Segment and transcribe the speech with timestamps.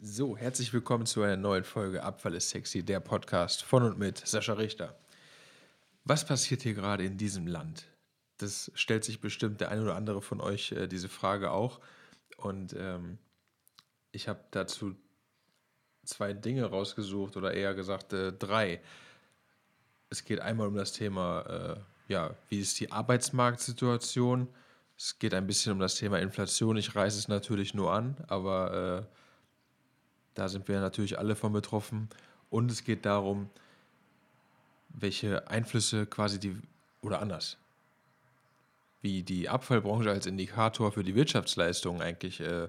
[0.00, 4.24] So, herzlich willkommen zu einer neuen Folge Abfall ist sexy, der Podcast von und mit
[4.24, 4.96] Sascha Richter.
[6.04, 7.84] Was passiert hier gerade in diesem Land?
[8.36, 11.80] Das stellt sich bestimmt der ein oder andere von euch äh, diese Frage auch.
[12.36, 13.18] Und ähm,
[14.12, 14.94] ich habe dazu
[16.04, 18.80] zwei Dinge rausgesucht oder eher gesagt äh, drei.
[20.10, 21.40] Es geht einmal um das Thema,
[22.06, 24.46] äh, ja, wie ist die Arbeitsmarktsituation?
[24.96, 26.76] Es geht ein bisschen um das Thema Inflation.
[26.76, 29.18] Ich reiße es natürlich nur an, aber äh,
[30.38, 32.08] da sind wir natürlich alle von betroffen.
[32.48, 33.50] Und es geht darum,
[34.88, 36.56] welche Einflüsse quasi die,
[37.02, 37.58] oder anders,
[39.02, 42.68] wie die Abfallbranche als Indikator für die Wirtschaftsleistung eigentlich äh,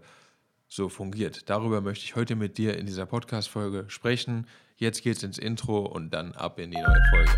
[0.67, 1.49] so fungiert.
[1.49, 4.47] Darüber möchte ich heute mit dir in dieser Podcast-Folge sprechen.
[4.77, 7.31] Jetzt geht's ins Intro und dann ab in die neue Folge.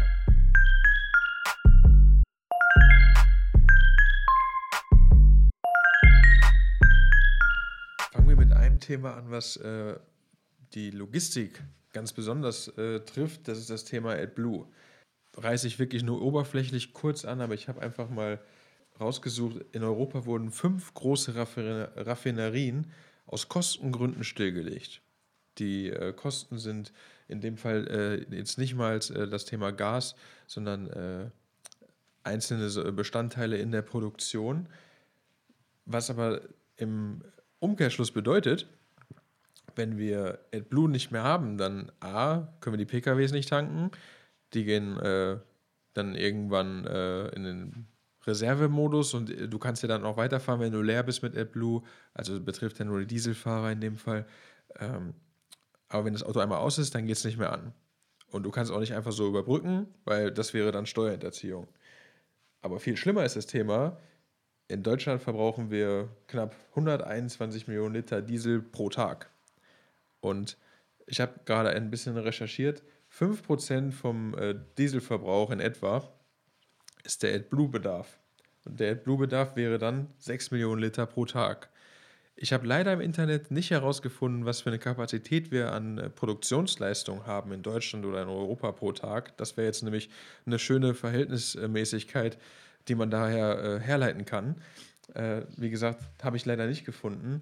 [8.13, 9.95] Fangen wir mit einem Thema an, was äh,
[10.73, 11.61] die Logistik
[11.93, 13.47] ganz besonders äh, trifft.
[13.47, 14.67] Das ist das Thema AdBlue.
[15.35, 18.39] Reiße ich wirklich nur oberflächlich kurz an, aber ich habe einfach mal
[18.99, 22.91] rausgesucht, in Europa wurden fünf große Raffinerien
[23.25, 25.01] aus Kostengründen stillgelegt.
[25.57, 26.93] Die äh, Kosten sind
[27.27, 30.15] in dem Fall äh, jetzt nicht mal äh, das Thema Gas,
[30.47, 31.29] sondern äh,
[32.23, 34.67] einzelne Bestandteile in der Produktion.
[35.85, 36.41] Was aber
[36.77, 37.23] im
[37.59, 38.67] Umkehrschluss bedeutet,
[39.75, 43.91] wenn wir AdBlue nicht mehr haben, dann A, können wir die PKWs nicht tanken.
[44.53, 45.37] Die gehen äh,
[45.93, 47.87] dann irgendwann äh, in den
[48.25, 51.81] Reservemodus und äh, du kannst ja dann auch weiterfahren, wenn du leer bist mit AdBlue.
[52.13, 54.25] Also betrifft ja nur die Dieselfahrer in dem Fall.
[54.79, 55.13] Ähm,
[55.87, 57.73] aber wenn das Auto einmal aus ist, dann geht es nicht mehr an.
[58.27, 61.67] Und du kannst auch nicht einfach so überbrücken, weil das wäre dann Steuerhinterziehung.
[62.61, 63.97] Aber viel schlimmer ist das Thema,
[64.71, 69.29] in Deutschland verbrauchen wir knapp 121 Millionen Liter Diesel pro Tag.
[70.21, 70.57] Und
[71.05, 72.83] ich habe gerade ein bisschen recherchiert.
[73.13, 76.09] 5% vom äh, Dieselverbrauch in etwa
[77.03, 78.19] ist der AdBlue-Bedarf.
[78.65, 81.69] Und der AdBlue-Bedarf wäre dann 6 Millionen Liter pro Tag.
[82.35, 87.25] Ich habe leider im Internet nicht herausgefunden, was für eine Kapazität wir an äh, Produktionsleistung
[87.25, 89.35] haben in Deutschland oder in Europa pro Tag.
[89.37, 90.09] Das wäre jetzt nämlich
[90.45, 92.37] eine schöne Verhältnismäßigkeit,
[92.87, 94.61] die man daher äh, herleiten kann.
[95.57, 97.41] Wie gesagt, habe ich leider nicht gefunden.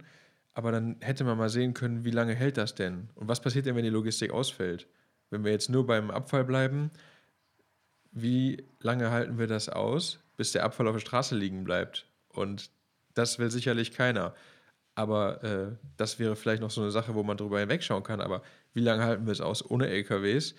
[0.54, 3.10] Aber dann hätte man mal sehen können, wie lange hält das denn?
[3.16, 4.88] Und was passiert denn, wenn die Logistik ausfällt?
[5.30, 6.92] Wenn wir jetzt nur beim Abfall bleiben,
[8.12, 12.08] wie lange halten wir das aus, bis der Abfall auf der Straße liegen bleibt?
[12.30, 12.72] Und
[13.14, 14.34] das will sicherlich keiner.
[14.96, 18.22] Aber äh, das wäre vielleicht noch so eine Sache, wo man drüber hinwegschauen kann.
[18.22, 18.42] Aber
[18.74, 20.56] wie lange halten wir es aus, ohne LKWs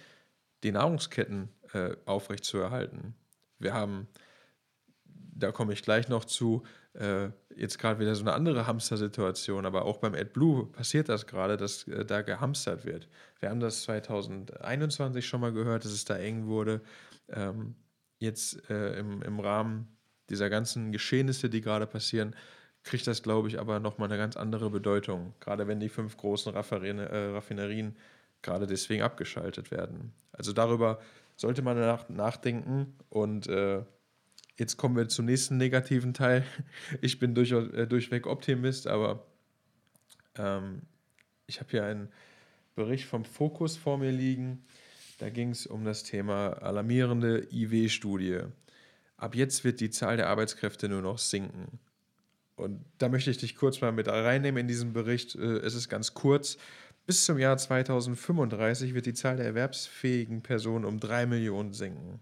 [0.63, 3.15] die Nahrungsketten äh, aufrechtzuerhalten?
[3.59, 4.09] Wir haben,
[5.41, 6.63] da komme ich gleich noch zu,
[6.95, 11.57] äh, jetzt gerade wieder so eine andere Hamster-Situation, aber auch beim AdBlue passiert das gerade,
[11.57, 13.09] dass äh, da gehamstert wird.
[13.41, 16.81] Wir haben das 2021 schon mal gehört, dass es da eng wurde.
[17.29, 17.75] Ähm,
[18.19, 19.97] jetzt äh, im, im Rahmen
[20.29, 22.37] dieser ganzen Geschehnisse, die gerade passieren,
[22.83, 25.35] kriegt das, glaube ich, aber nochmal eine ganz andere Bedeutung.
[25.41, 27.97] Gerade wenn die fünf großen Raffinerien, äh, Raffinerien
[28.43, 30.13] gerade deswegen abgeschaltet werden.
[30.33, 31.01] Also darüber
[31.37, 33.83] sollte man nach, nachdenken und äh,
[34.61, 36.45] Jetzt kommen wir zum nächsten negativen Teil.
[37.01, 39.27] Ich bin durch, äh, durchweg Optimist, aber
[40.37, 40.83] ähm,
[41.47, 42.11] ich habe hier einen
[42.75, 44.63] Bericht vom Fokus vor mir liegen.
[45.17, 48.41] Da ging es um das Thema alarmierende IW-Studie.
[49.17, 51.79] Ab jetzt wird die Zahl der Arbeitskräfte nur noch sinken.
[52.55, 55.37] Und da möchte ich dich kurz mal mit reinnehmen in diesen Bericht.
[55.37, 56.59] Äh, es ist ganz kurz.
[57.07, 62.21] Bis zum Jahr 2035 wird die Zahl der erwerbsfähigen Personen um drei Millionen sinken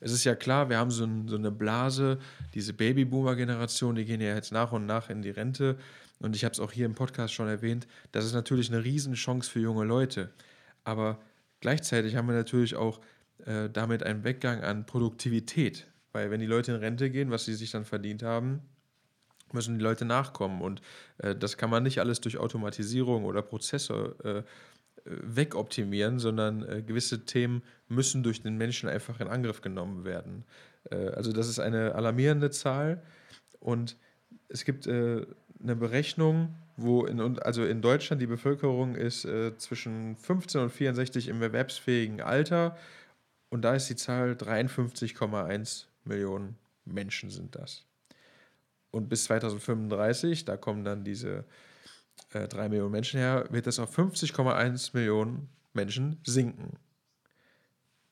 [0.00, 2.18] es ist ja klar, wir haben so, ein, so eine Blase,
[2.54, 5.76] diese Babyboomer-Generation, die gehen ja jetzt nach und nach in die Rente.
[6.18, 9.50] Und ich habe es auch hier im Podcast schon erwähnt, das ist natürlich eine Riesenchance
[9.50, 10.30] für junge Leute.
[10.84, 11.18] Aber
[11.60, 13.00] gleichzeitig haben wir natürlich auch
[13.44, 15.86] äh, damit einen Weggang an Produktivität.
[16.12, 18.62] Weil wenn die Leute in Rente gehen, was sie sich dann verdient haben,
[19.52, 20.62] müssen die Leute nachkommen.
[20.62, 20.80] Und
[21.18, 24.42] äh, das kann man nicht alles durch Automatisierung oder Prozesse äh,
[25.08, 30.44] wegoptimieren, sondern äh, gewisse Themen müssen durch den Menschen einfach in Angriff genommen werden.
[30.90, 33.02] Äh, also das ist eine alarmierende Zahl
[33.60, 33.96] und
[34.48, 35.26] es gibt äh,
[35.62, 41.28] eine Berechnung, wo in, also in Deutschland die Bevölkerung ist äh, zwischen 15 und 64
[41.28, 42.76] im erwerbsfähigen Alter
[43.48, 47.84] und da ist die Zahl 53,1 Millionen Menschen sind das.
[48.90, 51.44] Und bis 2035, da kommen dann diese
[52.32, 56.78] äh, 3 Millionen Menschen her, wird das auf 50,1 Millionen Menschen sinken.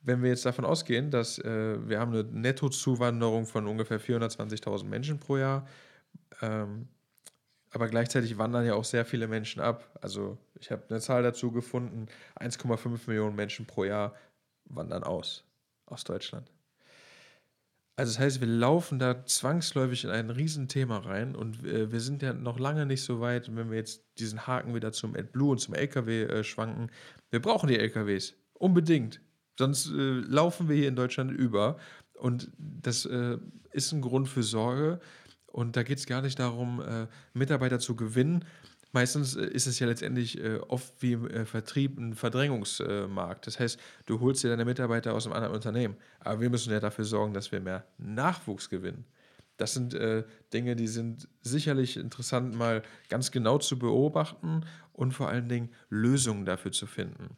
[0.00, 5.18] Wenn wir jetzt davon ausgehen, dass äh, wir haben eine Nettozuwanderung von ungefähr 420.000 Menschen
[5.18, 5.66] pro Jahr,
[6.42, 6.88] ähm,
[7.70, 9.98] aber gleichzeitig wandern ja auch sehr viele Menschen ab.
[10.00, 12.06] Also ich habe eine Zahl dazu gefunden,
[12.38, 14.14] 1,5 Millionen Menschen pro Jahr
[14.66, 15.44] wandern aus,
[15.86, 16.53] aus Deutschland.
[17.96, 22.22] Also das heißt, wir laufen da zwangsläufig in ein Riesenthema rein und äh, wir sind
[22.22, 25.58] ja noch lange nicht so weit, wenn wir jetzt diesen Haken wieder zum AdBlue und
[25.58, 26.90] zum LKW äh, schwanken.
[27.30, 29.20] Wir brauchen die LKWs, unbedingt.
[29.56, 31.76] Sonst äh, laufen wir hier in Deutschland über
[32.14, 33.38] und das äh,
[33.70, 34.98] ist ein Grund für Sorge.
[35.46, 38.44] Und da geht es gar nicht darum, äh, Mitarbeiter zu gewinnen.
[38.94, 43.44] Meistens äh, ist es ja letztendlich äh, oft wie im äh, Vertrieb ein Verdrängungsmarkt.
[43.48, 45.96] Das heißt, du holst dir deine Mitarbeiter aus einem anderen Unternehmen.
[46.20, 49.04] Aber wir müssen ja dafür sorgen, dass wir mehr Nachwuchs gewinnen.
[49.56, 55.28] Das sind äh, Dinge, die sind sicherlich interessant, mal ganz genau zu beobachten und vor
[55.28, 57.36] allen Dingen Lösungen dafür zu finden.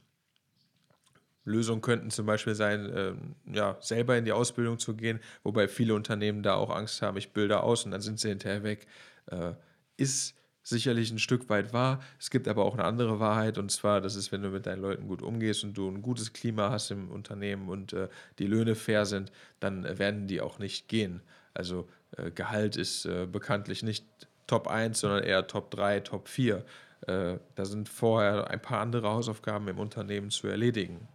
[1.44, 3.14] Lösungen könnten zum Beispiel sein, äh,
[3.50, 7.32] ja, selber in die Ausbildung zu gehen, wobei viele Unternehmen da auch Angst haben, ich
[7.32, 8.86] bilde aus und dann sind sie hinterher weg.
[9.30, 9.52] Äh,
[9.96, 10.34] ist
[10.68, 12.00] sicherlich ein Stück weit wahr.
[12.18, 14.82] Es gibt aber auch eine andere Wahrheit und zwar, das ist, wenn du mit deinen
[14.82, 18.08] Leuten gut umgehst und du ein gutes Klima hast im Unternehmen und äh,
[18.40, 19.30] die Löhne fair sind,
[19.60, 21.22] dann äh, werden die auch nicht gehen.
[21.54, 24.04] Also äh, Gehalt ist äh, bekanntlich nicht
[24.48, 26.64] Top 1, sondern eher Top 3, Top 4.
[27.06, 31.08] da sind vorher ein paar andere Hausaufgaben im Unternehmen zu erledigen.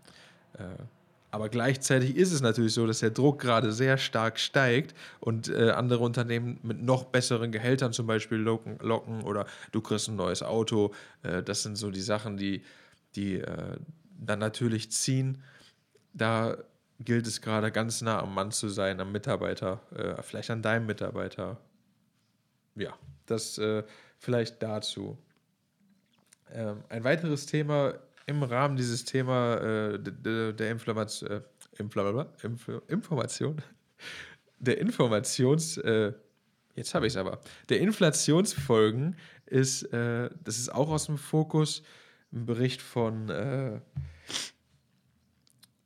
[1.32, 5.72] Aber gleichzeitig ist es natürlich so, dass der Druck gerade sehr stark steigt und äh,
[5.72, 10.44] andere Unternehmen mit noch besseren Gehältern zum Beispiel locken, locken oder du kriegst ein neues
[10.44, 10.94] Auto.
[11.24, 12.64] Äh, das sind so die Sachen, die,
[13.16, 13.78] die äh,
[14.20, 15.42] dann natürlich ziehen.
[16.14, 16.58] Da
[17.00, 20.86] gilt es gerade ganz nah am Mann zu sein, am Mitarbeiter, äh, vielleicht an deinem
[20.86, 21.58] Mitarbeiter.
[22.76, 22.94] Ja,
[23.26, 23.84] das äh,
[24.18, 25.18] vielleicht dazu.
[26.54, 27.94] Ähm, ein weiteres Thema
[28.26, 30.00] im Rahmen dieses Thema äh,
[30.54, 31.42] der Inflammation, äh,
[31.78, 33.62] Inf Information,
[34.60, 36.14] der Informations, äh,
[36.76, 39.16] jetzt habe ich es aber, der Inflationsfolgen
[39.46, 41.84] ist, äh, das ist auch aus dem Fokus,
[42.34, 43.82] ein Bericht von äh,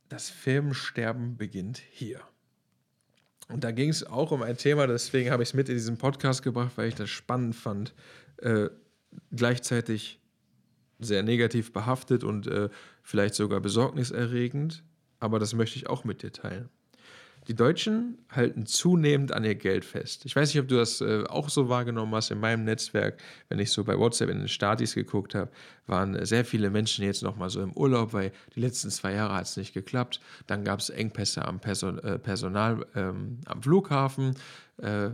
[0.08, 2.20] Das Firmensterben beginnt hier.
[3.48, 5.98] Und da ging es auch um ein Thema, deswegen habe ich es mit in diesen
[5.98, 7.94] Podcast gebracht, weil ich das spannend fand.
[8.38, 8.68] Äh,
[9.34, 10.20] gleichzeitig
[10.98, 12.68] sehr negativ behaftet und äh,
[13.02, 14.84] vielleicht sogar besorgniserregend,
[15.20, 16.68] aber das möchte ich auch mit dir teilen.
[17.48, 20.24] Die Deutschen halten zunehmend an ihr Geld fest.
[20.24, 23.22] Ich weiß nicht, ob du das äh, auch so wahrgenommen hast in meinem Netzwerk.
[23.48, 25.50] Wenn ich so bei WhatsApp in den Statis geguckt habe,
[25.86, 29.44] waren sehr viele Menschen jetzt nochmal so im Urlaub, weil die letzten zwei Jahre hat
[29.44, 30.20] es nicht geklappt.
[30.48, 34.34] Dann gab es Engpässe am Person, äh, Personal ähm, am Flughafen,
[34.78, 35.10] äh,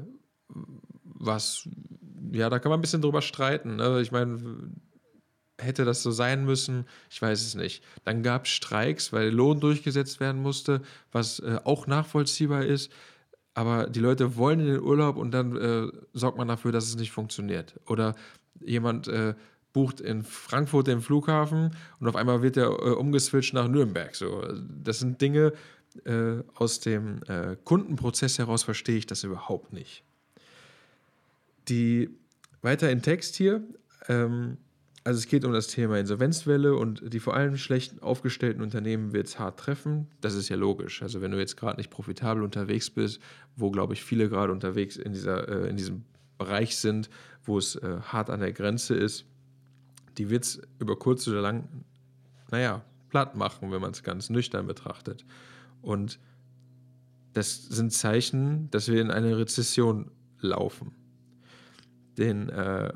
[1.04, 1.68] was,
[2.32, 3.76] ja, da kann man ein bisschen drüber streiten.
[3.76, 4.00] Ne?
[4.00, 4.72] Ich meine,
[5.58, 6.86] hätte das so sein müssen?
[7.10, 7.82] Ich weiß es nicht.
[8.04, 12.90] Dann gab es Streiks, weil Lohn durchgesetzt werden musste, was äh, auch nachvollziehbar ist.
[13.54, 16.96] Aber die Leute wollen in den Urlaub und dann äh, sorgt man dafür, dass es
[16.96, 17.78] nicht funktioniert.
[17.86, 18.14] Oder
[18.60, 19.34] jemand äh,
[19.72, 24.14] bucht in Frankfurt den Flughafen und auf einmal wird er äh, umgeswitcht nach Nürnberg.
[24.14, 24.42] So,
[24.82, 25.52] das sind Dinge,
[26.04, 30.02] äh, aus dem äh, Kundenprozess heraus verstehe ich das überhaupt nicht.
[31.68, 32.10] Die
[32.62, 33.62] weiter im Text hier.
[34.08, 34.56] Ähm,
[35.04, 39.26] also es geht um das Thema Insolvenzwelle und die vor allem schlecht aufgestellten Unternehmen wird
[39.26, 40.06] es hart treffen.
[40.20, 41.02] Das ist ja logisch.
[41.02, 43.20] Also wenn du jetzt gerade nicht profitabel unterwegs bist,
[43.56, 46.04] wo glaube ich viele gerade unterwegs in, dieser, äh, in diesem
[46.38, 47.10] Bereich sind,
[47.44, 49.24] wo es äh, hart an der Grenze ist,
[50.18, 51.68] die wird es über kurz oder lang,
[52.50, 55.24] naja, platt machen, wenn man es ganz nüchtern betrachtet.
[55.80, 56.20] Und
[57.32, 60.92] das sind Zeichen, dass wir in eine Rezession laufen.
[62.18, 62.92] Den äh,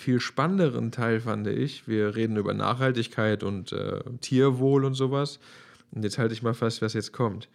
[0.00, 5.40] viel spannenderen Teil fand ich, wir reden über Nachhaltigkeit und äh, Tierwohl und sowas.
[5.90, 7.48] Und jetzt halte ich mal fest, was jetzt kommt.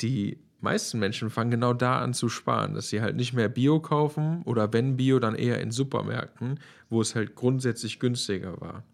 [0.00, 3.80] Die meisten Menschen fangen genau da an zu sparen, dass sie halt nicht mehr Bio
[3.80, 8.84] kaufen oder wenn Bio, dann eher in Supermärkten, wo es halt grundsätzlich günstiger war.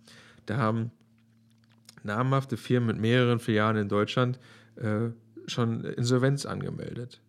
[0.46, 0.90] Da haben
[2.02, 4.38] namhafte Firmen mit mehreren Filialen in Deutschland
[4.76, 5.10] äh,
[5.46, 7.20] schon Insolvenz angemeldet.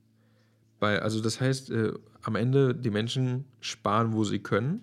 [0.79, 4.81] Bei, also das heißt, äh, am Ende die Menschen sparen, wo sie können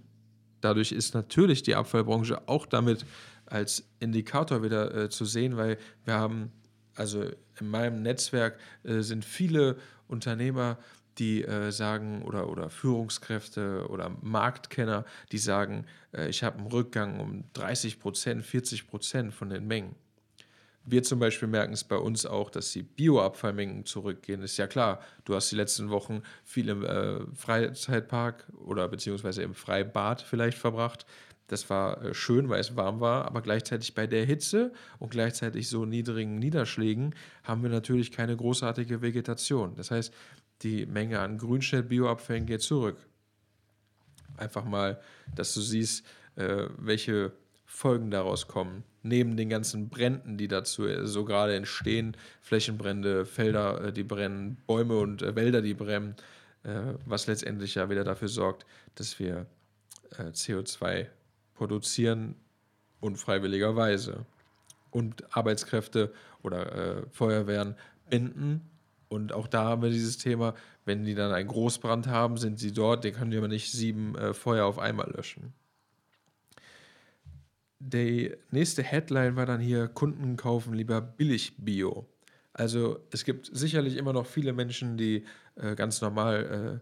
[0.62, 3.04] Dadurch ist natürlich die Abfallbranche auch damit
[3.46, 6.50] als Indikator wieder äh, zu sehen, weil wir haben,
[6.94, 7.24] also
[7.60, 9.76] in meinem Netzwerk äh, sind viele
[10.08, 10.78] Unternehmer,
[11.18, 17.20] die äh, sagen, oder, oder Führungskräfte oder Marktkenner, die sagen, äh, ich habe einen Rückgang
[17.20, 19.94] um 30 Prozent, 40 Prozent von den Mengen.
[20.84, 24.42] Wir zum Beispiel merken es bei uns auch, dass die Bioabfallmengen zurückgehen.
[24.42, 29.54] Ist ja klar, du hast die letzten Wochen viel im äh, Freizeitpark oder beziehungsweise im
[29.54, 31.06] Freibad vielleicht verbracht.
[31.46, 35.68] Das war äh, schön, weil es warm war, aber gleichzeitig bei der Hitze und gleichzeitig
[35.68, 39.76] so niedrigen Niederschlägen haben wir natürlich keine großartige Vegetation.
[39.76, 40.12] Das heißt,
[40.62, 42.96] die Menge an Grünschnitt-Bioabfällen geht zurück.
[44.36, 45.00] Einfach mal,
[45.34, 47.32] dass du siehst, äh, welche
[47.74, 48.84] Folgen daraus kommen.
[49.02, 54.58] Neben den ganzen Bränden, die dazu äh, so gerade entstehen, Flächenbrände, Felder, äh, die brennen,
[54.66, 56.14] Bäume und äh, Wälder, die brennen,
[57.06, 59.46] was letztendlich ja wieder dafür sorgt, dass wir
[60.16, 61.08] äh, CO2
[61.54, 62.36] produzieren,
[63.00, 64.26] unfreiwilligerweise.
[64.92, 66.12] Und Arbeitskräfte
[66.42, 67.74] oder Feuerwehren
[68.08, 68.70] binden.
[69.08, 72.72] Und auch da haben wir dieses Thema, wenn die dann einen Großbrand haben, sind sie
[72.72, 75.54] dort, die können aber nicht sieben Feuer auf einmal löschen.
[77.84, 82.06] Die nächste Headline war dann hier: Kunden kaufen lieber billig Bio.
[82.52, 85.24] Also es gibt sicherlich immer noch viele Menschen, die
[85.56, 86.80] äh, ganz normal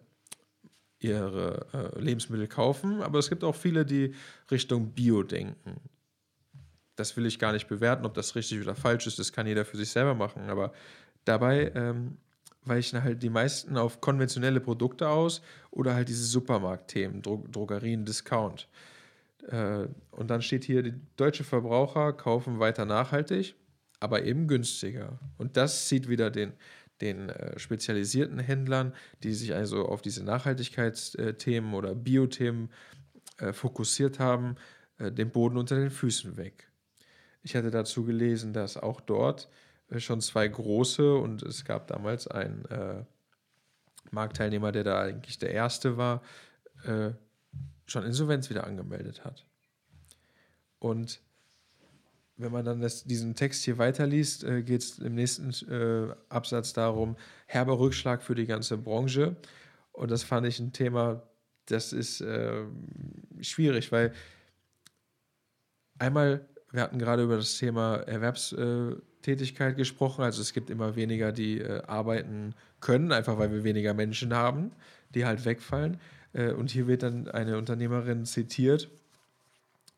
[1.01, 4.15] äh, ihre äh, Lebensmittel kaufen, aber es gibt auch viele, die
[4.51, 5.81] Richtung Bio denken.
[6.97, 9.65] Das will ich gar nicht bewerten, ob das richtig oder falsch ist, das kann jeder
[9.65, 10.75] für sich selber machen, aber
[11.25, 12.19] dabei ähm,
[12.65, 15.41] weichen halt die meisten auf konventionelle Produkte aus
[15.71, 18.69] oder halt diese Supermarktthemen, Dro Drogerien, Discount.
[19.49, 23.55] Äh, und dann steht hier, die deutsche Verbraucher kaufen weiter nachhaltig,
[24.01, 25.19] aber eben günstiger.
[25.39, 26.53] Und das zieht wieder den,
[27.01, 32.71] den äh, spezialisierten Händlern, die sich also auf diese Nachhaltigkeitsthemen oder Biothemen
[33.39, 34.57] äh, fokussiert haben,
[34.99, 36.71] äh, den Boden unter den Füßen weg.
[37.43, 39.49] Ich hatte dazu gelesen, dass auch dort
[39.89, 43.05] äh, schon zwei große und es gab damals einen äh,
[44.11, 46.23] Marktteilnehmer, der da eigentlich der erste war,
[47.87, 49.47] schon Insolvenz wieder angemeldet hat.
[50.79, 51.21] Und
[52.41, 56.73] wenn man dann das, diesen Text hier weiterliest, äh, geht es im nächsten äh, Absatz
[56.73, 57.17] darum,
[57.47, 59.37] herber Rückschlag für die ganze Branche.
[59.93, 61.23] Und das fand ich ein Thema,
[61.67, 62.65] das ist äh,
[63.41, 64.15] schwierig, weil
[65.99, 71.59] einmal, wir hatten gerade über das Thema Erwerbstätigkeit gesprochen, also es gibt immer weniger, die
[71.59, 74.73] äh, arbeiten können, einfach weil wir weniger Menschen haben,
[75.15, 76.01] die halt wegfallen.
[76.33, 78.91] Äh, und hier wird dann eine Unternehmerin zitiert,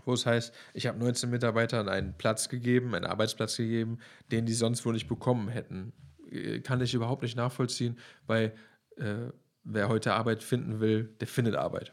[0.04, 3.98] wo es heißt, ich habe 19 Mitarbeitern einen Platz gegeben, einen Arbeitsplatz gegeben,
[4.30, 5.92] den die sonst wohl nicht bekommen hätten.
[6.30, 8.52] Äh, kann ich überhaupt nicht nachvollziehen, weil
[8.96, 9.30] äh,
[9.64, 11.92] wer heute Arbeit finden will, der findet Arbeit.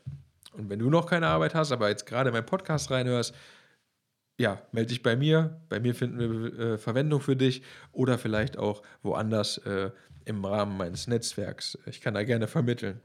[0.53, 3.35] Und wenn du noch keine Arbeit hast, aber jetzt gerade in meinen Podcast reinhörst,
[4.39, 5.61] ja, melde dich bei mir.
[5.67, 9.91] Bei mir finden wir äh, Verwendung für dich oder vielleicht auch woanders äh,
[10.23, 11.77] im Rahmen meines Netzwerks.
[11.85, 13.01] Ich kann da gerne vermitteln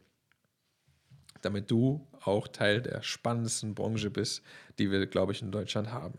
[1.45, 4.43] damit du auch Teil der spannendsten Branche bist,
[4.79, 6.19] die wir, glaube ich, in Deutschland haben.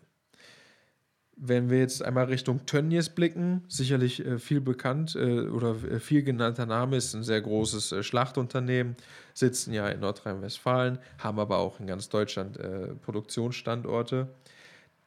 [1.38, 6.24] Wenn wir jetzt einmal Richtung Tönnies blicken, sicherlich äh, viel bekannt äh, oder äh, viel
[6.24, 8.96] genannter Name ist ein sehr großes Schlachtunternehmen,
[9.34, 12.58] sitzen ja in Nordrhein-Westfalen, haben aber auch in ganz Deutschland
[13.01, 14.29] Produktionsstandorte.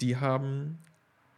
[0.02, 0.78] Die haben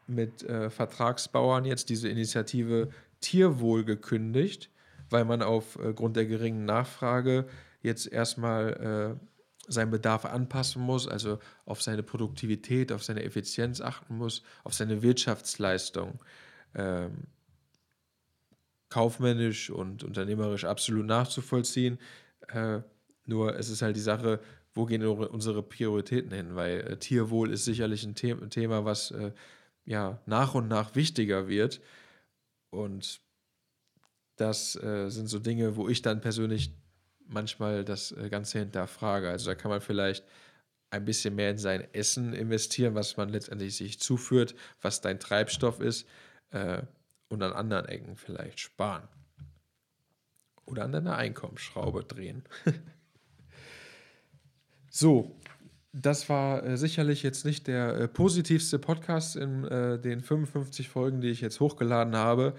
[0.08, 2.88] mit Vertragsbauern jetzt diese Initiative
[3.20, 4.70] Tierwohl gekündigt,
[5.08, 7.46] weil man aufgrund der geringen Nachfrage
[7.82, 9.26] jetzt erstmal äh,
[9.70, 15.02] seinen Bedarf anpassen muss, also auf seine Produktivität, auf seine Effizienz achten muss, auf seine
[15.02, 16.20] Wirtschaftsleistung.
[16.74, 17.26] Ähm,
[18.88, 21.98] kaufmännisch und unternehmerisch absolut nachzuvollziehen.
[22.48, 22.80] Äh,
[23.26, 24.40] nur es ist halt die Sache,
[24.74, 26.54] wo gehen unsere Prioritäten hin?
[26.56, 29.32] Weil äh, Tierwohl ist sicherlich ein The Thema, was äh,
[29.84, 31.80] ja nach und nach wichtiger wird.
[32.70, 33.20] Und
[34.36, 36.72] das äh, sind so Dinge, wo ich dann persönlich
[37.30, 39.30] manchmal das äh, Ganze hinterfrage.
[39.30, 40.24] Also da kann man vielleicht
[40.90, 45.80] ein bisschen mehr in sein Essen investieren, was man letztendlich sich zuführt, was dein Treibstoff
[45.80, 46.06] ist
[46.50, 46.82] äh,
[47.28, 49.08] und an anderen Ecken vielleicht sparen.
[50.66, 52.44] Oder an deiner Einkommensschraube drehen.
[54.90, 55.36] so,
[55.92, 61.20] das war äh, sicherlich jetzt nicht der äh, positivste Podcast in äh, den 55 Folgen,
[61.20, 62.54] die ich jetzt hochgeladen habe,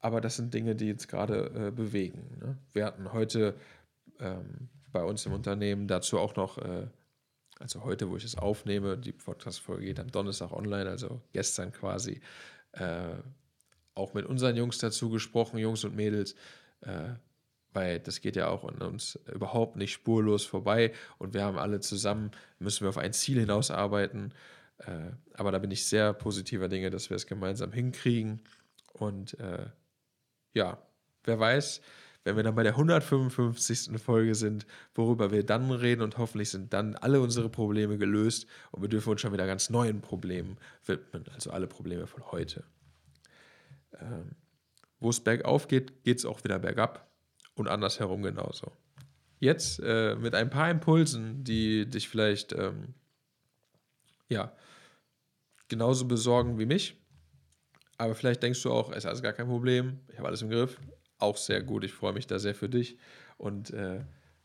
[0.00, 2.36] aber das sind Dinge, die jetzt gerade äh, bewegen.
[2.40, 2.58] Ne?
[2.72, 3.54] Wir hatten heute
[4.20, 5.88] ähm, bei uns im Unternehmen.
[5.88, 6.86] Dazu auch noch, äh,
[7.58, 12.20] also heute, wo ich es aufnehme, die Podcast-Folge geht am Donnerstag online, also gestern quasi,
[12.72, 13.14] äh,
[13.94, 16.34] auch mit unseren Jungs dazu gesprochen, Jungs und Mädels,
[16.80, 17.10] äh,
[17.72, 21.80] weil das geht ja auch an uns überhaupt nicht spurlos vorbei und wir haben alle
[21.80, 24.32] zusammen, müssen wir auf ein Ziel hinausarbeiten.
[24.78, 28.42] Äh, aber da bin ich sehr positiver Dinge, dass wir es gemeinsam hinkriegen.
[28.92, 29.66] Und äh,
[30.52, 30.78] ja,
[31.24, 31.80] wer weiß,
[32.24, 34.00] wenn wir dann bei der 155.
[34.02, 38.82] Folge sind, worüber wir dann reden und hoffentlich sind dann alle unsere Probleme gelöst und
[38.82, 42.64] wir dürfen uns schon wieder ganz neuen Problemen widmen, also alle Probleme von heute.
[44.00, 44.32] Ähm,
[45.00, 47.10] Wo es bergauf geht, geht es auch wieder bergab
[47.54, 48.72] und andersherum genauso.
[49.38, 52.94] Jetzt äh, mit ein paar Impulsen, die dich vielleicht ähm,
[54.28, 54.56] ja,
[55.68, 56.96] genauso besorgen wie mich.
[57.98, 60.48] Aber vielleicht denkst du auch, es ist alles gar kein Problem, ich habe alles im
[60.48, 60.80] Griff,
[61.24, 61.84] auch sehr gut.
[61.84, 62.96] Ich freue mich da sehr für dich.
[63.36, 64.00] Und äh,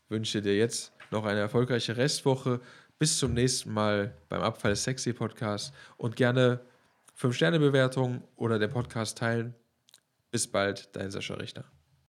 [0.08, 2.60] wünsche dir jetzt noch eine erfolgreiche Restwoche.
[2.98, 6.60] Bis zum nächsten Mal beim Abfall Sexy Podcast und gerne
[7.18, 9.54] 5-Sterne-Bewertung oder den Podcast teilen.
[10.30, 11.64] Bis bald, dein Sascha Richter.